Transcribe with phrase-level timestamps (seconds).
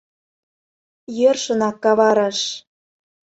[1.17, 2.39] —Йӧршынак каварыш...